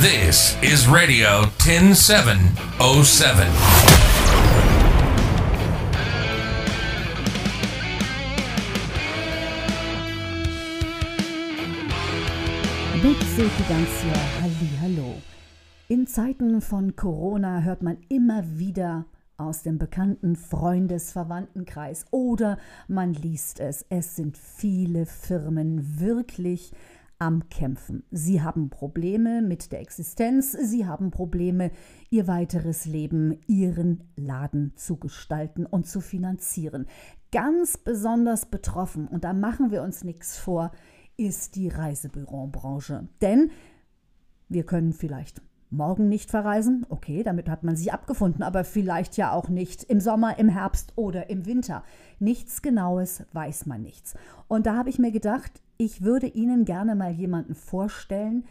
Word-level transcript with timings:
This 0.00 0.56
is 0.62 0.86
Radio 0.86 1.46
10707. 1.58 2.38
Mit 13.02 13.16
Silke 13.34 13.64
Ganzler, 13.68 14.22
Hallo. 14.80 15.16
In 15.88 16.06
Zeiten 16.06 16.60
von 16.60 16.94
Corona 16.94 17.62
hört 17.62 17.82
man 17.82 17.96
immer 18.08 18.44
wieder 18.56 19.04
aus 19.36 19.64
dem 19.64 19.78
bekannten 19.78 20.36
Freundes-Verwandtenkreis 20.36 22.04
oder 22.12 22.58
man 22.86 23.14
liest 23.14 23.58
es. 23.58 23.84
Es 23.88 24.14
sind 24.14 24.38
viele 24.38 25.06
Firmen 25.06 25.98
wirklich 25.98 26.72
am 27.18 27.48
Kämpfen. 27.48 28.04
Sie 28.10 28.42
haben 28.42 28.70
Probleme 28.70 29.42
mit 29.42 29.72
der 29.72 29.80
Existenz, 29.80 30.52
sie 30.52 30.86
haben 30.86 31.10
Probleme, 31.10 31.70
ihr 32.10 32.26
weiteres 32.26 32.84
Leben, 32.84 33.38
ihren 33.46 34.04
Laden 34.16 34.72
zu 34.76 34.96
gestalten 34.96 35.66
und 35.66 35.86
zu 35.86 36.00
finanzieren. 36.00 36.86
Ganz 37.32 37.76
besonders 37.76 38.46
betroffen, 38.46 39.08
und 39.08 39.24
da 39.24 39.32
machen 39.32 39.70
wir 39.70 39.82
uns 39.82 40.04
nichts 40.04 40.36
vor, 40.38 40.70
ist 41.16 41.56
die 41.56 41.68
Reisebürobranche. 41.68 43.08
Denn 43.20 43.50
wir 44.48 44.64
können 44.64 44.92
vielleicht 44.92 45.42
morgen 45.70 46.08
nicht 46.08 46.30
verreisen, 46.30 46.86
okay, 46.88 47.22
damit 47.22 47.48
hat 47.48 47.64
man 47.64 47.76
sich 47.76 47.92
abgefunden, 47.92 48.42
aber 48.42 48.64
vielleicht 48.64 49.16
ja 49.16 49.32
auch 49.32 49.48
nicht 49.48 49.84
im 49.84 50.00
Sommer, 50.00 50.38
im 50.38 50.48
Herbst 50.48 50.92
oder 50.96 51.30
im 51.30 51.46
Winter. 51.46 51.82
Nichts 52.18 52.62
Genaues 52.62 53.24
weiß 53.32 53.66
man 53.66 53.82
nichts. 53.82 54.14
Und 54.48 54.66
da 54.66 54.76
habe 54.76 54.90
ich 54.90 54.98
mir 54.98 55.12
gedacht, 55.12 55.62
ich 55.76 56.02
würde 56.02 56.26
Ihnen 56.26 56.64
gerne 56.64 56.94
mal 56.94 57.12
jemanden 57.12 57.54
vorstellen, 57.54 58.44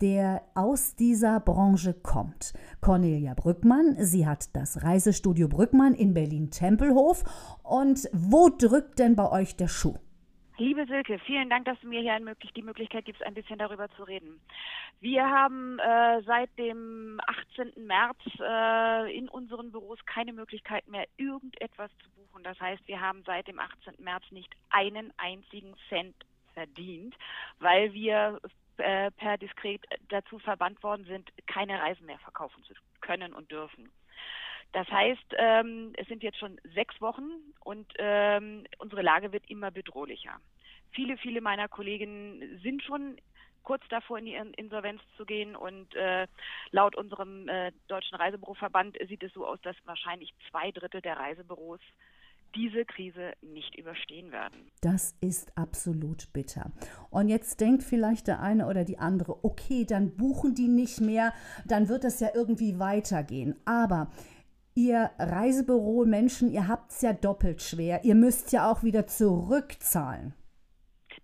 der 0.00 0.42
aus 0.54 0.94
dieser 0.94 1.40
Branche 1.40 1.94
kommt. 1.94 2.52
Cornelia 2.80 3.34
Brückmann, 3.34 3.96
sie 3.98 4.26
hat 4.26 4.54
das 4.54 4.82
Reisestudio 4.82 5.48
Brückmann 5.48 5.94
in 5.94 6.12
Berlin-Tempelhof. 6.12 7.24
Und 7.62 8.08
wo 8.12 8.50
drückt 8.50 8.98
denn 8.98 9.16
bei 9.16 9.30
euch 9.30 9.56
der 9.56 9.68
Schuh? 9.68 9.94
Liebe 10.58 10.86
Silke, 10.86 11.18
vielen 11.18 11.50
Dank, 11.50 11.66
dass 11.66 11.78
du 11.80 11.88
mir 11.88 12.00
hier 12.00 12.18
die 12.54 12.62
Möglichkeit 12.62 13.04
gibst, 13.04 13.22
ein 13.22 13.34
bisschen 13.34 13.58
darüber 13.58 13.90
zu 13.90 14.04
reden. 14.04 14.40
Wir 15.00 15.28
haben 15.28 15.78
äh, 15.78 16.22
seit 16.22 16.48
dem 16.56 17.20
18. 17.26 17.86
März 17.86 18.16
äh, 18.40 19.14
in 19.14 19.28
unseren 19.28 19.70
Büros 19.70 19.98
keine 20.06 20.32
Möglichkeit 20.32 20.88
mehr, 20.88 21.06
irgendetwas 21.18 21.90
zu 22.02 22.08
buchen. 22.12 22.42
Das 22.42 22.58
heißt, 22.58 22.88
wir 22.88 22.98
haben 22.98 23.22
seit 23.26 23.48
dem 23.48 23.58
18. 23.58 23.96
März 23.98 24.24
nicht 24.30 24.50
einen 24.70 25.12
einzigen 25.18 25.74
Cent 25.90 26.16
verdient, 26.54 27.14
weil 27.58 27.92
wir 27.92 28.40
äh, 28.78 29.10
per 29.10 29.36
Diskret 29.36 29.82
dazu 30.08 30.38
verbannt 30.38 30.82
worden 30.82 31.04
sind, 31.04 31.30
keine 31.46 31.78
Reisen 31.78 32.06
mehr 32.06 32.18
verkaufen 32.20 32.64
zu 32.64 32.72
können 33.02 33.34
und 33.34 33.50
dürfen. 33.50 33.90
Das 34.72 34.88
heißt, 34.88 35.34
ähm, 35.38 35.92
es 35.96 36.06
sind 36.08 36.22
jetzt 36.22 36.38
schon 36.38 36.60
sechs 36.74 37.00
Wochen 37.00 37.30
und 37.60 37.86
ähm, 37.98 38.64
unsere 38.78 39.02
Lage 39.02 39.32
wird 39.32 39.48
immer 39.48 39.70
bedrohlicher. 39.70 40.38
Viele, 40.92 41.16
viele 41.16 41.40
meiner 41.40 41.68
Kolleginnen 41.68 42.60
sind 42.62 42.82
schon 42.82 43.16
kurz 43.66 43.82
davor, 43.90 44.18
in 44.18 44.26
die 44.26 44.38
Insolvenz 44.56 45.02
zu 45.16 45.26
gehen. 45.26 45.56
Und 45.56 45.94
äh, 45.94 46.26
laut 46.70 46.96
unserem 46.96 47.48
äh, 47.48 47.72
Deutschen 47.88 48.16
Reisebüroverband 48.16 48.96
sieht 49.08 49.22
es 49.22 49.32
so 49.34 49.46
aus, 49.46 49.60
dass 49.62 49.76
wahrscheinlich 49.84 50.32
zwei 50.50 50.70
Drittel 50.70 51.02
der 51.02 51.18
Reisebüros 51.18 51.80
diese 52.54 52.84
Krise 52.86 53.32
nicht 53.42 53.76
überstehen 53.76 54.32
werden. 54.32 54.70
Das 54.80 55.14
ist 55.20 55.56
absolut 55.58 56.32
bitter. 56.32 56.70
Und 57.10 57.28
jetzt 57.28 57.60
denkt 57.60 57.82
vielleicht 57.82 58.28
der 58.28 58.40
eine 58.40 58.66
oder 58.66 58.84
die 58.84 58.98
andere, 58.98 59.44
okay, 59.44 59.84
dann 59.84 60.16
buchen 60.16 60.54
die 60.54 60.68
nicht 60.68 61.00
mehr, 61.00 61.34
dann 61.66 61.88
wird 61.88 62.04
es 62.04 62.20
ja 62.20 62.28
irgendwie 62.34 62.78
weitergehen. 62.78 63.56
Aber 63.66 64.10
ihr 64.76 65.10
Reisebüro-Menschen, 65.18 66.52
ihr 66.52 66.68
habt 66.68 66.92
es 66.92 67.02
ja 67.02 67.12
doppelt 67.12 67.62
schwer. 67.62 68.04
Ihr 68.04 68.14
müsst 68.14 68.52
ja 68.52 68.70
auch 68.70 68.82
wieder 68.82 69.06
zurückzahlen. 69.06 70.34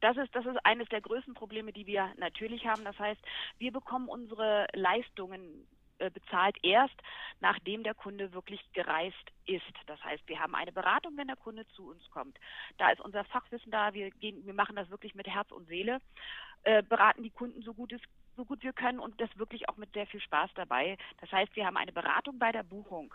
Das 0.01 0.17
ist, 0.17 0.35
das 0.35 0.45
ist 0.47 0.59
eines 0.65 0.89
der 0.89 1.01
größten 1.01 1.35
Probleme, 1.35 1.73
die 1.73 1.87
wir 1.87 2.11
natürlich 2.19 2.67
haben. 2.67 2.83
Das 2.85 2.99
heißt, 2.99 3.21
wir 3.59 3.71
bekommen 3.71 4.09
unsere 4.09 4.67
Leistungen 4.73 5.69
äh, 5.99 6.11
bezahlt 6.11 6.57
erst, 6.65 6.97
nachdem 7.41 7.85
der 7.85 7.95
Kunde 7.95 8.33
wirklich 8.33 8.61
gereist 8.73 9.31
ist. 9.47 9.63
Das 9.87 10.03
heißt, 10.03 10.27
wir 10.27 10.41
haben 10.41 10.57
eine 10.57 10.73
Beratung, 10.73 11.17
wenn 11.17 11.29
der 11.29 11.37
Kunde 11.37 11.65
zu 11.77 11.91
uns 11.91 12.03
kommt. 12.11 12.39
Da 12.79 12.91
ist 12.91 13.01
unser 13.01 13.25
Fachwissen 13.25 13.71
da. 13.71 13.95
Wir 13.95 14.11
gehen, 14.11 14.45
wir 14.45 14.55
machen 14.55 14.75
das 14.75 14.91
wirklich 14.91 15.15
mit 15.15 15.29
Herz 15.29 15.53
und 15.53 15.69
Seele, 15.69 16.01
äh, 16.65 16.83
beraten 16.83 17.23
die 17.23 17.31
Kunden 17.31 17.63
so 17.63 17.75
gut 17.75 17.93
es 17.93 18.01
so 18.35 18.47
gut 18.47 18.63
wir 18.63 18.73
können 18.73 18.99
und 18.99 19.21
das 19.21 19.29
wirklich 19.37 19.69
auch 19.69 19.77
mit 19.77 19.93
sehr 19.93 20.07
viel 20.07 20.21
Spaß 20.21 20.51
dabei. 20.55 20.97
Das 21.21 21.31
heißt, 21.31 21.55
wir 21.55 21.67
haben 21.67 21.77
eine 21.77 21.93
Beratung 21.93 22.39
bei 22.39 22.51
der 22.51 22.63
Buchung. 22.63 23.15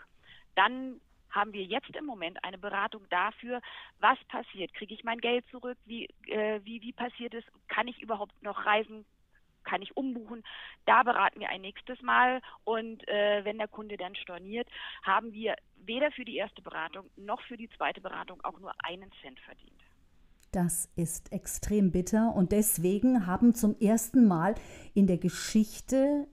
Dann 0.58 1.00
haben 1.30 1.52
wir 1.52 1.62
jetzt 1.62 1.94
im 1.94 2.04
Moment 2.04 2.42
eine 2.42 2.58
Beratung 2.58 3.02
dafür, 3.10 3.60
was 4.00 4.18
passiert. 4.24 4.74
Kriege 4.74 4.92
ich 4.92 5.04
mein 5.04 5.18
Geld 5.18 5.44
zurück? 5.52 5.78
Wie, 5.84 6.06
äh, 6.26 6.60
wie, 6.64 6.82
wie 6.82 6.92
passiert 6.92 7.32
es? 7.32 7.44
Kann 7.68 7.86
ich 7.86 8.02
überhaupt 8.02 8.42
noch 8.42 8.66
reisen? 8.66 9.04
Kann 9.62 9.82
ich 9.82 9.96
umbuchen? 9.96 10.42
Da 10.84 11.04
beraten 11.04 11.38
wir 11.38 11.50
ein 11.50 11.60
nächstes 11.60 12.02
Mal. 12.02 12.40
Und 12.64 13.06
äh, 13.06 13.44
wenn 13.44 13.58
der 13.58 13.68
Kunde 13.68 13.96
dann 13.96 14.16
storniert, 14.16 14.66
haben 15.04 15.32
wir 15.32 15.54
weder 15.76 16.10
für 16.10 16.24
die 16.24 16.36
erste 16.36 16.60
Beratung 16.60 17.08
noch 17.14 17.40
für 17.42 17.56
die 17.56 17.68
zweite 17.76 18.00
Beratung 18.00 18.40
auch 18.42 18.58
nur 18.58 18.72
einen 18.82 19.12
Cent 19.22 19.38
verdient. 19.40 19.80
Das 20.50 20.90
ist 20.96 21.30
extrem 21.30 21.92
bitter 21.92 22.34
und 22.34 22.50
deswegen 22.50 23.26
haben 23.26 23.54
zum 23.54 23.78
ersten 23.78 24.26
Mal 24.26 24.56
in 24.92 25.06
der 25.06 25.18
Geschichte 25.18 26.26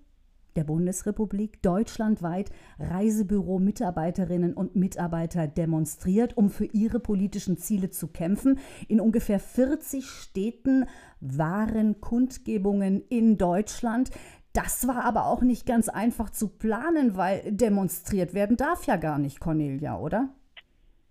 der 0.56 0.64
Bundesrepublik 0.64 1.62
deutschlandweit 1.62 2.50
Reisebüro-Mitarbeiterinnen 2.80 4.54
und 4.54 4.76
Mitarbeiter 4.76 5.48
demonstriert, 5.48 6.38
um 6.38 6.50
für 6.50 6.66
ihre 6.66 7.00
politischen 7.00 7.58
Ziele 7.58 7.90
zu 7.90 8.08
kämpfen. 8.08 8.60
In 8.88 9.00
ungefähr 9.02 9.40
40 9.40 10.06
Städten 10.06 10.86
waren 11.20 12.02
Kundgebungen 12.02 13.02
in 13.10 13.38
Deutschland. 13.38 14.12
Das 14.54 14.88
war 14.88 15.04
aber 15.04 15.26
auch 15.26 15.42
nicht 15.42 15.66
ganz 15.66 15.90
einfach 15.90 16.30
zu 16.30 16.48
planen, 16.48 17.18
weil 17.18 17.52
demonstriert 17.52 18.34
werden 18.34 18.56
darf 18.56 18.86
ja 18.86 18.96
gar 18.96 19.20
nicht, 19.20 19.40
Cornelia, 19.40 20.00
oder? 20.00 20.30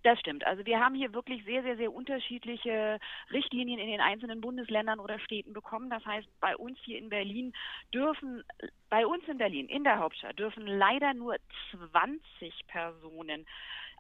Das 0.05 0.21
stimmt. 0.21 0.47
Also 0.47 0.67
wir 0.67 0.81
haben 0.81 0.95
hier 0.95 1.15
wirklich 1.15 1.43
sehr, 1.45 1.63
sehr, 1.63 1.79
sehr 1.79 1.91
unterschiedliche 1.91 2.99
Richtlinien 3.33 3.79
in 3.81 3.87
den 3.87 4.03
einzelnen 4.03 4.43
Bundesländern 4.43 5.01
oder 5.01 5.19
Städten 5.19 5.55
bekommen. 5.55 5.89
Das 5.89 6.05
heißt, 6.05 6.29
bei 6.41 6.55
uns 6.59 6.79
hier 6.85 6.99
in 6.99 7.09
Berlin 7.09 7.55
dürfen, 7.93 8.45
bei 8.91 9.07
uns 9.07 9.27
in 9.27 9.39
Berlin, 9.39 9.67
in 9.67 9.83
der 9.83 9.99
Hauptstadt, 9.99 10.39
dürfen 10.39 10.67
leider 10.67 11.15
nur 11.15 11.37
20 11.91 12.67
Personen 12.67 13.47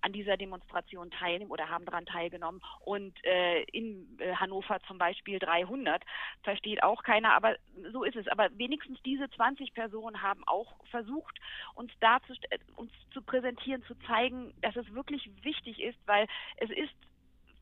an 0.04 0.12
dieser 0.12 0.36
Demonstration 0.36 1.10
teilnehmen 1.10 1.50
oder 1.50 1.70
haben 1.70 1.86
daran 1.86 2.04
teilgenommen. 2.04 2.60
Und 2.80 3.12
äh, 3.24 3.62
in 3.72 4.06
äh, 4.20 4.34
Hannover 4.34 4.78
zum 4.86 4.98
Beispiel 4.98 5.38
300. 5.38 6.02
Versteht 6.42 6.82
auch 6.82 7.02
keiner, 7.02 7.32
aber 7.32 7.56
so 7.90 8.04
ist 8.04 8.16
es. 8.16 8.28
Aber 8.28 8.48
wenigstens 8.58 9.00
diese 9.02 9.30
20 9.30 9.72
Personen 9.72 10.20
haben 10.20 10.44
auch 10.46 10.74
versucht, 10.90 11.40
uns 11.74 11.90
dazu, 12.00 12.34
äh, 12.50 12.58
uns 12.76 12.92
zu 13.12 13.22
präsentieren, 13.22 13.82
zu 13.84 13.94
zeigen, 14.06 14.52
dass 14.60 14.76
es 14.76 14.92
wirklich 14.94 15.30
wichtig 15.42 15.80
ist, 15.80 15.98
weil 16.06 16.26
es 16.58 16.70
ist 16.70 16.94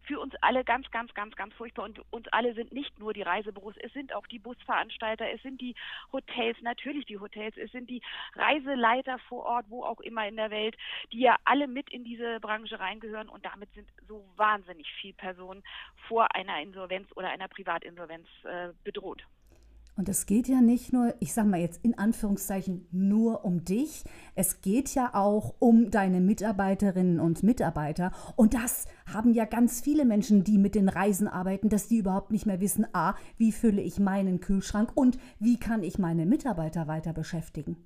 für 0.04 0.20
uns 0.20 0.34
alle 0.40 0.64
ganz, 0.64 0.90
ganz, 0.90 1.12
ganz, 1.14 1.34
ganz 1.36 1.54
furchtbar. 1.54 1.84
Und 1.84 2.00
uns 2.10 2.28
alle 2.28 2.54
sind 2.54 2.72
nicht 2.72 2.98
nur 2.98 3.12
die 3.12 3.22
Reisebüros, 3.22 3.74
es 3.78 3.92
sind 3.92 4.14
auch 4.14 4.26
die 4.26 4.38
Busveranstalter, 4.38 5.30
es 5.30 5.42
sind 5.42 5.60
die 5.60 5.74
Hotels, 6.12 6.60
natürlich 6.62 7.06
die 7.06 7.18
Hotels, 7.18 7.56
es 7.56 7.70
sind 7.72 7.88
die 7.88 8.02
Reiseleiter 8.34 9.18
vor 9.28 9.44
Ort, 9.44 9.66
wo 9.68 9.84
auch 9.84 10.00
immer 10.00 10.26
in 10.26 10.36
der 10.36 10.50
Welt, 10.50 10.76
die 11.12 11.20
ja 11.20 11.36
alle 11.44 11.66
mit 11.66 11.90
in 11.90 12.04
diese 12.04 12.40
Branche 12.40 12.78
reingehören. 12.78 13.28
Und 13.28 13.44
damit 13.44 13.72
sind 13.74 13.88
so 14.08 14.24
wahnsinnig 14.36 14.90
viele 15.00 15.14
Personen 15.14 15.62
vor 16.08 16.34
einer 16.34 16.60
Insolvenz 16.60 17.08
oder 17.16 17.30
einer 17.30 17.48
Privatinsolvenz 17.48 18.26
äh, 18.44 18.68
bedroht. 18.84 19.22
Und 19.94 20.08
es 20.08 20.24
geht 20.24 20.48
ja 20.48 20.60
nicht 20.60 20.92
nur, 20.92 21.14
ich 21.20 21.34
sage 21.34 21.48
mal 21.48 21.60
jetzt 21.60 21.84
in 21.84 21.98
Anführungszeichen, 21.98 22.86
nur 22.92 23.44
um 23.44 23.64
dich. 23.64 24.04
Es 24.34 24.62
geht 24.62 24.94
ja 24.94 25.14
auch 25.14 25.54
um 25.58 25.90
deine 25.90 26.20
Mitarbeiterinnen 26.20 27.20
und 27.20 27.42
Mitarbeiter. 27.42 28.10
Und 28.34 28.54
das 28.54 28.86
haben 29.12 29.34
ja 29.34 29.44
ganz 29.44 29.82
viele 29.82 30.06
Menschen, 30.06 30.44
die 30.44 30.56
mit 30.56 30.74
den 30.74 30.88
Reisen 30.88 31.28
arbeiten, 31.28 31.68
dass 31.68 31.88
die 31.88 31.98
überhaupt 31.98 32.30
nicht 32.30 32.46
mehr 32.46 32.60
wissen, 32.60 32.86
a, 32.94 33.14
wie 33.36 33.52
fülle 33.52 33.82
ich 33.82 34.00
meinen 34.00 34.40
Kühlschrank 34.40 34.92
und 34.94 35.18
wie 35.38 35.58
kann 35.58 35.82
ich 35.82 35.98
meine 35.98 36.24
Mitarbeiter 36.24 36.86
weiter 36.86 37.12
beschäftigen. 37.12 37.76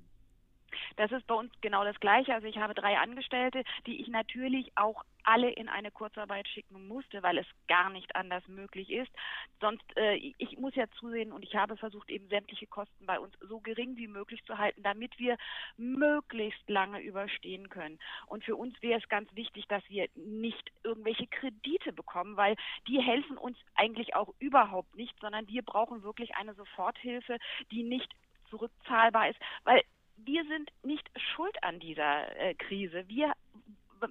Das 0.95 1.11
ist 1.11 1.27
bei 1.27 1.35
uns 1.35 1.51
genau 1.61 1.83
das 1.83 1.99
Gleiche. 1.99 2.33
Also 2.33 2.47
ich 2.47 2.57
habe 2.57 2.73
drei 2.73 2.97
Angestellte, 2.97 3.63
die 3.85 4.01
ich 4.01 4.07
natürlich 4.07 4.71
auch 4.75 5.03
alle 5.27 5.51
in 5.51 5.67
eine 5.67 5.91
Kurzarbeit 5.91 6.47
schicken 6.47 6.87
musste, 6.87 7.21
weil 7.21 7.37
es 7.37 7.45
gar 7.67 7.89
nicht 7.89 8.15
anders 8.15 8.47
möglich 8.47 8.89
ist. 8.89 9.11
Sonst, 9.59 9.85
äh, 9.97 10.15
ich 10.15 10.57
muss 10.57 10.73
ja 10.75 10.85
zusehen 10.99 11.33
und 11.33 11.43
ich 11.43 11.55
habe 11.55 11.75
versucht, 11.75 12.09
eben 12.09 12.29
sämtliche 12.29 12.65
Kosten 12.65 13.05
bei 13.05 13.19
uns 13.19 13.33
so 13.41 13.59
gering 13.59 13.97
wie 13.97 14.07
möglich 14.07 14.41
zu 14.45 14.57
halten, 14.57 14.83
damit 14.83 15.19
wir 15.19 15.37
möglichst 15.75 16.69
lange 16.69 17.01
überstehen 17.01 17.67
können. 17.69 17.99
Und 18.27 18.45
für 18.45 18.55
uns 18.55 18.81
wäre 18.81 19.01
es 19.01 19.09
ganz 19.09 19.33
wichtig, 19.35 19.67
dass 19.67 19.83
wir 19.89 20.07
nicht 20.15 20.71
irgendwelche 20.83 21.27
Kredite 21.27 21.91
bekommen, 21.91 22.37
weil 22.37 22.55
die 22.87 23.01
helfen 23.01 23.37
uns 23.37 23.57
eigentlich 23.75 24.15
auch 24.15 24.33
überhaupt 24.39 24.95
nicht, 24.95 25.19
sondern 25.19 25.47
wir 25.49 25.61
brauchen 25.61 26.03
wirklich 26.03 26.35
eine 26.35 26.53
Soforthilfe, 26.53 27.37
die 27.71 27.83
nicht 27.83 28.13
zurückzahlbar 28.49 29.29
ist, 29.29 29.39
weil 29.65 29.83
wir 30.17 30.45
sind 30.45 30.71
nicht 30.83 31.09
schuld 31.35 31.63
an 31.63 31.79
dieser 31.79 32.35
äh, 32.37 32.53
Krise. 32.55 33.07
Wir 33.07 33.33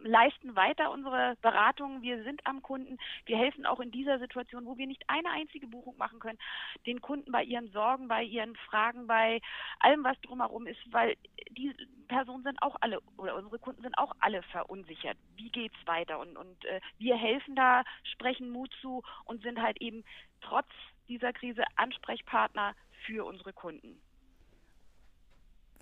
leisten 0.03 0.57
weiter 0.57 0.91
unsere 0.91 1.37
Beratungen. 1.43 2.03
Wir 2.03 2.23
sind 2.25 2.45
am 2.47 2.63
Kunden. 2.63 2.99
Wir 3.25 3.37
helfen 3.37 3.67
auch 3.67 3.81
in 3.81 3.91
dieser 3.91 4.19
Situation, 4.19 4.67
wo 4.67 4.77
wir 4.77 4.87
nicht 4.87 5.05
eine 5.09 5.31
einzige 5.31 5.67
Buchung 5.67 5.97
machen 5.97 6.19
können, 6.19 6.39
den 6.87 7.01
Kunden 7.01 7.31
bei 7.33 7.45
ihren 7.45 7.71
Sorgen, 7.71 8.09
bei 8.09 8.23
ihren 8.23 8.57
Fragen, 8.57 9.07
bei 9.07 9.41
allem, 9.81 10.05
was 10.05 10.21
drumherum 10.23 10.67
ist, 10.67 10.81
weil 10.91 11.17
die 11.51 11.75
Personen 12.09 12.45
sind 12.45 12.61
auch 12.63 12.77
alle 12.81 13.01
oder 13.17 13.37
unsere 13.37 13.59
Kunden 13.59 13.83
sind 13.83 13.97
auch 13.99 14.13
alle 14.21 14.43
verunsichert. 14.43 15.17
Wie 15.37 15.51
geht's 15.51 15.87
weiter? 15.87 16.19
Und, 16.19 16.37
und 16.37 16.65
äh, 16.65 16.81
wir 16.99 17.17
helfen 17.17 17.55
da, 17.55 17.85
sprechen 18.03 18.51
Mut 18.51 18.73
zu 18.81 19.03
und 19.25 19.43
sind 19.43 19.61
halt 19.61 19.81
eben 19.81 20.05
trotz 20.41 20.69
dieser 21.09 21.33
Krise 21.33 21.65
Ansprechpartner 21.77 22.75
für 23.07 23.25
unsere 23.25 23.53
Kunden. 23.53 24.01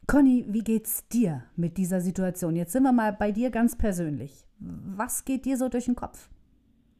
Conny, 0.07 0.45
wie 0.49 0.63
geht's 0.63 1.09
dir 1.09 1.45
mit 1.57 1.77
dieser 1.77 2.01
Situation? 2.01 2.57
Jetzt 2.57 2.73
sind 2.73 2.83
wir 2.83 2.93
mal 2.93 3.13
bei 3.13 3.33
dir 3.33 3.51
ganz 3.51 3.77
persönlich. 3.77 4.45
Was 4.59 5.25
geht 5.25 5.45
dir 5.45 5.57
so 5.57 5.69
durch 5.69 5.87
den 5.87 5.97
Kopf? 5.97 6.29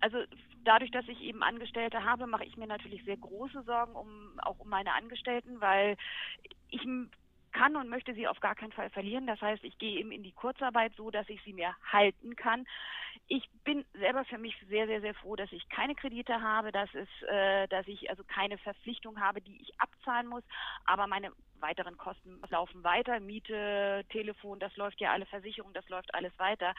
Also 0.01 0.19
dadurch, 0.65 0.91
dass 0.91 1.07
ich 1.09 1.21
eben 1.21 1.43
Angestellte 1.43 2.05
habe, 2.05 2.27
mache 2.27 2.45
ich 2.45 2.57
mir 2.57 2.67
natürlich 2.67 3.05
sehr 3.05 3.17
große 3.17 3.63
Sorgen 3.63 3.95
um 3.95 4.39
auch 4.41 4.59
um 4.59 4.69
meine 4.69 4.95
Angestellten, 4.95 5.61
weil 5.61 5.97
ich 6.71 6.85
kann 7.55 7.77
und 7.77 7.89
möchte 7.89 8.13
sie 8.13 8.29
auf 8.29 8.41
gar 8.41 8.55
keinen 8.55 8.73
Fall 8.73 8.91
verlieren. 8.91 9.27
Das 9.27 9.41
heißt, 9.41 9.65
ich 9.65 9.79
gehe 9.79 9.99
eben 9.99 10.13
in 10.13 10.23
die 10.23 10.33
Kurzarbeit 10.33 10.93
so, 10.97 11.11
dass 11.11 11.29
ich 11.31 11.41
sie 11.43 11.55
mir 11.55 11.75
halten 11.91 12.37
kann. 12.37 12.67
Ich 13.29 13.49
bin 13.65 13.87
selber 13.95 14.25
für 14.27 14.37
mich 14.37 14.55
sehr, 14.69 14.87
sehr, 14.87 15.01
sehr 15.01 15.15
froh, 15.15 15.37
dass 15.37 15.51
ich 15.53 15.67
keine 15.71 15.95
Kredite 15.95 16.43
habe, 16.43 16.73
dass 16.73 16.91
es, 16.95 17.09
äh, 17.29 17.67
dass 17.69 17.87
ich 17.89 18.11
also 18.11 18.25
keine 18.25 18.59
Verpflichtung 18.59 19.19
habe, 19.21 19.41
die 19.41 19.63
ich 19.63 19.81
abzahlen 19.81 20.27
muss. 20.27 20.43
Aber 20.85 21.07
meine 21.07 21.33
weiteren 21.61 21.97
Kosten 21.97 22.43
laufen 22.51 22.85
weiter. 22.85 23.21
Miete, 23.21 24.05
Telefon, 24.11 24.59
das 24.59 24.77
läuft 24.77 25.01
ja 25.01 25.13
alle 25.13 25.27
Versicherung, 25.27 25.73
das 25.73 25.89
läuft 25.89 26.13
alles 26.13 26.37
weiter. 26.39 26.75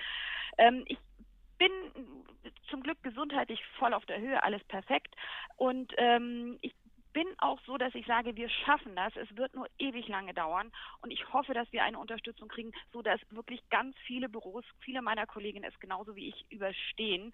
Ähm, 0.58 0.84
ich 0.88 1.00
bin 1.58 1.72
zum 2.70 2.84
Glück 2.84 3.02
gesundheitlich 3.02 3.64
voll 3.80 3.94
auf 3.94 4.06
der 4.06 4.20
Höhe, 4.20 4.44
alles 4.44 4.64
perfekt. 4.66 5.16
Und 5.56 5.94
ähm, 5.98 6.58
ich 6.62 6.76
bin 7.16 7.28
auch 7.38 7.60
so, 7.66 7.78
dass 7.78 7.96
ich 7.96 8.06
sage, 8.06 8.36
wir 8.36 8.50
schaffen 8.50 8.94
das. 8.98 9.16
Es 9.16 9.38
wird 9.38 9.56
nur 9.56 9.68
ewig 9.80 10.10
lange 10.10 10.34
dauern. 10.34 10.70
Und 11.02 11.12
ich 11.12 11.32
hoffe, 11.32 11.54
dass 11.54 11.72
wir 11.72 11.82
eine 11.82 11.98
Unterstützung 11.98 12.50
kriegen, 12.50 12.74
so 12.92 13.02
dass 13.02 13.22
wirklich 13.30 13.62
ganz 13.70 13.96
viele 14.06 14.28
Büros, 14.28 14.66
viele 14.82 15.02
meiner 15.02 15.26
Kolleginnen 15.26 15.64
es 15.64 15.80
genauso 15.80 16.18
wie 16.18 16.28
ich 16.28 16.46
überstehen 16.52 17.34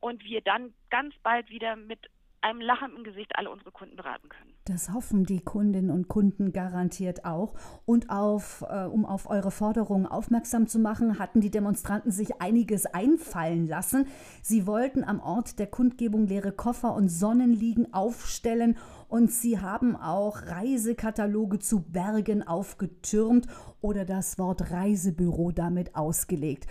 und 0.00 0.24
wir 0.24 0.40
dann 0.40 0.72
ganz 0.88 1.14
bald 1.22 1.50
wieder 1.50 1.76
mit 1.76 2.00
einem 2.42 2.60
Lachen 2.60 2.96
im 2.96 3.04
Gesicht 3.04 3.32
alle 3.36 3.50
unsere 3.50 3.70
Kunden 3.70 3.96
beraten 3.96 4.28
können. 4.28 4.52
Das 4.64 4.92
hoffen 4.92 5.24
die 5.24 5.40
Kundinnen 5.40 5.90
und 5.90 6.08
Kunden 6.08 6.52
garantiert 6.52 7.24
auch. 7.24 7.54
Und 7.84 8.10
auf, 8.10 8.64
äh, 8.68 8.84
um 8.84 9.04
auf 9.04 9.28
eure 9.28 9.50
Forderungen 9.50 10.06
aufmerksam 10.06 10.66
zu 10.66 10.78
machen, 10.78 11.18
hatten 11.18 11.40
die 11.40 11.50
Demonstranten 11.50 12.12
sich 12.12 12.40
einiges 12.40 12.86
einfallen 12.86 13.66
lassen. 13.66 14.06
Sie 14.42 14.66
wollten 14.66 15.04
am 15.04 15.20
Ort 15.20 15.58
der 15.58 15.66
Kundgebung 15.66 16.26
leere 16.26 16.52
Koffer 16.52 16.94
und 16.94 17.08
Sonnenliegen 17.08 17.92
aufstellen 17.92 18.76
und 19.08 19.32
sie 19.32 19.60
haben 19.60 19.96
auch 19.96 20.42
Reisekataloge 20.42 21.58
zu 21.58 21.82
Bergen 21.82 22.46
aufgetürmt 22.46 23.48
oder 23.80 24.04
das 24.04 24.38
Wort 24.38 24.70
Reisebüro 24.70 25.50
damit 25.50 25.96
ausgelegt. 25.96 26.66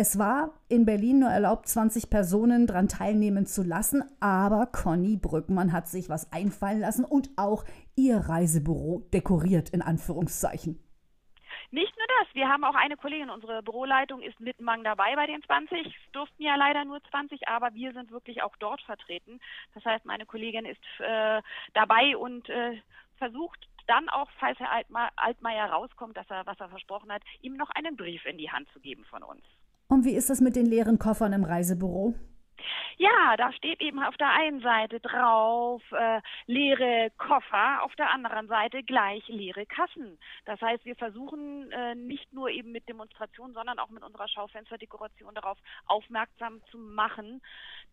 Es 0.00 0.16
war 0.16 0.52
in 0.68 0.86
Berlin 0.86 1.18
nur 1.18 1.28
erlaubt, 1.28 1.66
20 1.66 2.08
Personen 2.08 2.68
daran 2.68 2.86
teilnehmen 2.86 3.46
zu 3.46 3.64
lassen, 3.64 4.04
aber 4.20 4.66
Conny 4.66 5.16
Brückmann 5.16 5.72
hat 5.72 5.88
sich 5.88 6.08
was 6.08 6.32
einfallen 6.32 6.78
lassen 6.78 7.04
und 7.04 7.30
auch 7.36 7.64
ihr 7.96 8.18
Reisebüro 8.18 9.02
dekoriert, 9.12 9.70
in 9.70 9.82
Anführungszeichen. 9.82 10.78
Nicht 11.72 11.96
nur 11.96 12.06
das, 12.20 12.32
wir 12.32 12.48
haben 12.48 12.62
auch 12.62 12.76
eine 12.76 12.96
Kollegin, 12.96 13.28
unsere 13.28 13.60
Büroleitung 13.64 14.22
ist 14.22 14.38
mit 14.38 14.60
Mang 14.60 14.84
dabei 14.84 15.16
bei 15.16 15.26
den 15.26 15.42
20. 15.42 15.84
Es 15.84 16.12
durften 16.12 16.44
ja 16.44 16.54
leider 16.54 16.84
nur 16.84 17.02
20, 17.10 17.48
aber 17.48 17.74
wir 17.74 17.92
sind 17.92 18.12
wirklich 18.12 18.40
auch 18.44 18.54
dort 18.60 18.80
vertreten. 18.82 19.40
Das 19.74 19.84
heißt, 19.84 20.04
meine 20.04 20.26
Kollegin 20.26 20.64
ist 20.64 20.78
äh, 21.00 21.42
dabei 21.74 22.16
und 22.16 22.48
äh, 22.48 22.80
versucht 23.16 23.66
dann 23.88 24.08
auch, 24.10 24.30
falls 24.38 24.60
Herr 24.60 24.84
Altmaier 25.16 25.72
rauskommt, 25.72 26.16
dass 26.16 26.30
er, 26.30 26.46
was 26.46 26.60
er 26.60 26.68
versprochen 26.68 27.10
hat, 27.10 27.22
ihm 27.42 27.56
noch 27.56 27.70
einen 27.70 27.96
Brief 27.96 28.24
in 28.26 28.38
die 28.38 28.52
Hand 28.52 28.68
zu 28.72 28.78
geben 28.78 29.04
von 29.04 29.24
uns. 29.24 29.42
Und 29.88 30.04
wie 30.04 30.14
ist 30.14 30.28
das 30.28 30.42
mit 30.42 30.54
den 30.54 30.66
leeren 30.66 30.98
Koffern 30.98 31.32
im 31.32 31.44
Reisebüro? 31.44 32.14
Ja, 32.98 33.36
da 33.36 33.52
steht 33.52 33.80
eben 33.80 34.02
auf 34.02 34.16
der 34.16 34.30
einen 34.30 34.60
Seite 34.60 35.00
drauf 35.00 35.80
äh, 35.92 36.20
leere 36.46 37.10
Koffer, 37.16 37.82
auf 37.82 37.94
der 37.94 38.10
anderen 38.10 38.48
Seite 38.48 38.82
gleich 38.82 39.26
leere 39.28 39.64
Kassen. 39.66 40.18
Das 40.44 40.60
heißt, 40.60 40.84
wir 40.84 40.96
versuchen 40.96 41.70
äh, 41.70 41.94
nicht 41.94 42.32
nur 42.32 42.50
eben 42.50 42.72
mit 42.72 42.88
Demonstrationen, 42.88 43.54
sondern 43.54 43.78
auch 43.78 43.90
mit 43.90 44.02
unserer 44.02 44.28
Schaufensterdekoration 44.28 45.34
darauf 45.34 45.56
aufmerksam 45.86 46.60
zu 46.70 46.78
machen, 46.78 47.40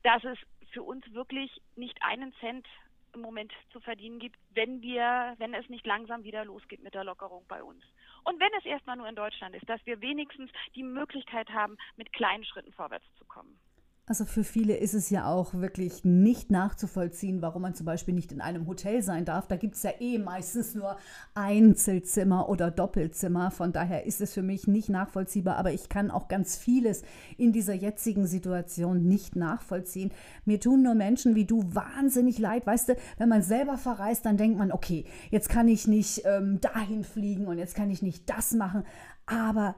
dass 0.04 0.24
es 0.24 0.40
für 0.72 0.84
uns 0.84 1.06
wirklich 1.14 1.62
nicht 1.76 1.98
einen 2.02 2.34
Cent 2.40 2.66
im 3.14 3.22
Moment 3.22 3.54
zu 3.72 3.80
verdienen 3.80 4.20
gibt, 4.20 4.38
wenn 4.54 4.82
wir, 4.82 5.36
wenn 5.38 5.54
es 5.54 5.70
nicht 5.70 5.86
langsam 5.88 6.24
wieder 6.24 6.44
losgeht 6.44 6.84
mit 6.84 6.94
der 6.94 7.06
Lockerung 7.06 7.46
bei 7.48 7.64
uns. 7.64 7.84
Und 8.26 8.40
wenn 8.40 8.54
es 8.58 8.66
erstmal 8.66 8.98
nur 8.98 9.08
in 9.08 9.16
Deutschland 9.16 9.56
ist, 9.56 9.70
dass 9.70 9.86
wir 9.86 10.02
wenigstens 10.02 10.52
die 10.76 10.84
Möglichkeit 10.84 11.50
haben, 11.50 11.78
mit 11.96 12.12
kleinen 12.12 12.44
Schritten 12.44 12.74
vorwärts 12.74 13.06
zu 13.18 13.26
kommen. 13.26 13.58
Also 14.08 14.24
für 14.24 14.44
viele 14.44 14.76
ist 14.76 14.94
es 14.94 15.10
ja 15.10 15.26
auch 15.26 15.56
wirklich 15.56 16.06
nicht 16.06 16.52
nachzuvollziehen, 16.52 17.42
warum 17.42 17.64
man 17.64 17.74
zum 17.74 17.88
Beispiel 17.88 18.14
nicht 18.14 18.32
in 18.32 18.40
einem 18.40 18.68
Hotel 18.68 19.02
sein 19.02 19.26
darf. 19.26 19.48
Da 19.48 19.56
gibt 19.56 19.74
es 19.74 19.82
ja 19.82 19.94
eh 20.00 20.20
meistens 20.20 20.76
nur 20.76 20.98
Einzelzimmer 21.34 22.48
oder 22.48 22.70
Doppelzimmer. 22.70 23.50
Von 23.50 23.74
daher 23.74 24.06
ist 24.06 24.22
es 24.22 24.36
für 24.36 24.44
mich 24.44 24.68
nicht 24.68 24.90
nachvollziehbar. 24.90 25.58
Aber 25.58 25.74
ich 25.74 25.90
kann 25.90 26.12
auch 26.12 26.28
ganz 26.28 26.56
vieles 26.56 27.02
in 27.40 27.52
dieser 27.52 27.74
jetzigen 27.74 28.28
Situation 28.28 29.08
nicht 29.08 29.36
nachvollziehen. 29.36 30.12
Mir 30.46 30.60
tun 30.60 30.84
nur 30.84 30.94
Menschen 30.94 31.34
wie 31.34 31.46
du 31.46 31.64
wahnsinnig 31.74 32.38
leid. 32.38 32.68
Weißt 32.68 32.90
du, 32.90 32.96
wenn 33.18 33.30
man 33.30 33.42
selber 33.42 33.76
verreist, 33.76 34.24
dann 34.28 34.38
denkt 34.38 34.60
man, 34.60 34.72
okay, 34.72 35.06
jetzt 35.32 35.50
kann 35.50 35.68
ich 35.68 35.88
nicht 35.88 36.22
ähm, 36.26 36.62
dahin 36.62 37.04
fliegen 37.04 37.48
und 37.48 37.58
jetzt 37.58 37.74
kann 37.74 37.90
ich 37.90 38.04
nicht 38.04 38.30
das 38.30 38.54
machen. 38.54 38.84
Aber 39.26 39.74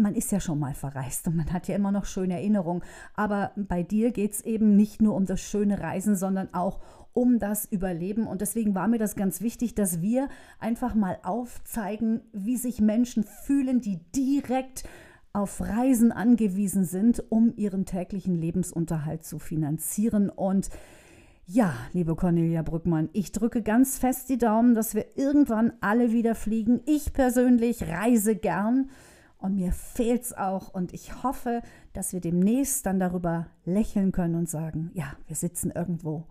man 0.00 0.14
ist 0.14 0.32
ja 0.32 0.40
schon 0.40 0.58
mal 0.58 0.74
verreist 0.74 1.26
und 1.28 1.36
man 1.36 1.52
hat 1.52 1.68
ja 1.68 1.76
immer 1.76 1.92
noch 1.92 2.04
schöne 2.04 2.34
Erinnerungen. 2.34 2.82
Aber 3.14 3.52
bei 3.56 3.82
dir 3.82 4.12
geht 4.12 4.32
es 4.32 4.40
eben 4.40 4.76
nicht 4.76 5.00
nur 5.02 5.14
um 5.14 5.26
das 5.26 5.40
schöne 5.40 5.80
Reisen, 5.80 6.16
sondern 6.16 6.52
auch 6.54 6.80
um 7.12 7.38
das 7.38 7.64
Überleben. 7.64 8.26
Und 8.26 8.40
deswegen 8.40 8.74
war 8.74 8.88
mir 8.88 8.98
das 8.98 9.16
ganz 9.16 9.40
wichtig, 9.40 9.74
dass 9.74 10.00
wir 10.00 10.28
einfach 10.58 10.94
mal 10.94 11.18
aufzeigen, 11.22 12.22
wie 12.32 12.56
sich 12.56 12.80
Menschen 12.80 13.24
fühlen, 13.24 13.80
die 13.80 14.00
direkt 14.14 14.84
auf 15.32 15.60
Reisen 15.60 16.12
angewiesen 16.12 16.84
sind, 16.84 17.22
um 17.30 17.52
ihren 17.56 17.84
täglichen 17.84 18.34
Lebensunterhalt 18.34 19.24
zu 19.24 19.38
finanzieren. 19.38 20.28
Und 20.28 20.70
ja, 21.46 21.74
liebe 21.92 22.14
Cornelia 22.16 22.62
Brückmann, 22.62 23.08
ich 23.12 23.32
drücke 23.32 23.62
ganz 23.62 23.98
fest 23.98 24.28
die 24.28 24.38
Daumen, 24.38 24.74
dass 24.74 24.94
wir 24.94 25.16
irgendwann 25.16 25.72
alle 25.80 26.12
wieder 26.12 26.34
fliegen. 26.34 26.80
Ich 26.86 27.12
persönlich 27.12 27.88
reise 27.88 28.36
gern. 28.36 28.90
Und 29.40 29.54
mir 29.54 29.72
es 29.96 30.32
auch. 30.36 30.72
Und 30.72 30.92
ich 30.92 31.22
hoffe, 31.22 31.62
dass 31.92 32.12
wir 32.12 32.20
demnächst 32.20 32.84
dann 32.86 33.00
darüber 33.00 33.46
lächeln 33.64 34.12
können 34.12 34.34
und 34.34 34.48
sagen, 34.48 34.90
ja, 34.94 35.16
wir 35.26 35.36
sitzen 35.36 35.70
irgendwo, 35.70 36.26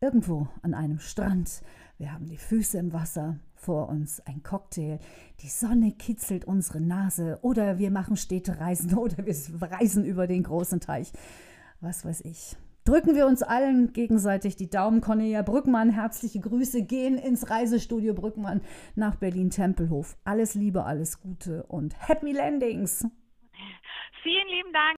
irgendwo 0.00 0.48
an 0.62 0.74
einem 0.74 0.98
Strand, 0.98 1.62
wir 1.98 2.12
haben 2.12 2.26
die 2.26 2.38
Füße 2.38 2.78
im 2.78 2.92
Wasser, 2.92 3.38
vor 3.54 3.88
uns 3.88 4.20
ein 4.20 4.42
Cocktail, 4.42 4.98
die 5.40 5.48
Sonne 5.48 5.92
kitzelt 5.92 6.44
unsere 6.44 6.80
Nase. 6.80 7.38
Oder 7.42 7.78
wir 7.78 7.90
machen 7.90 8.16
Städtereisen 8.16 8.94
oder 8.98 9.24
wir 9.26 9.34
reisen 9.60 10.04
über 10.04 10.26
den 10.26 10.42
großen 10.42 10.80
Teich, 10.80 11.12
was 11.80 12.04
weiß 12.04 12.22
ich 12.22 12.56
drücken 12.86 13.14
wir 13.14 13.26
uns 13.26 13.42
allen 13.42 13.92
gegenseitig 13.92 14.56
die 14.56 14.70
Daumen. 14.70 15.00
Cornelia 15.00 15.42
Brückmann, 15.42 15.90
herzliche 15.90 16.40
Grüße 16.40 16.84
gehen 16.84 17.18
ins 17.18 17.50
Reisestudio 17.50 18.14
Brückmann 18.14 18.62
nach 18.94 19.16
Berlin-Tempelhof. 19.16 20.16
Alles 20.24 20.54
Liebe, 20.54 20.84
alles 20.84 21.20
Gute 21.20 21.64
und 21.64 21.94
Happy 22.08 22.32
Landings. 22.32 23.06
Vielen 24.22 24.48
lieben 24.48 24.72
Dank. 24.72 24.94